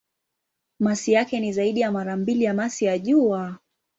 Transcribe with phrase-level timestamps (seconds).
[0.79, 3.59] Masi yake ni zaidi ya mara mbili ya masi ya Jua.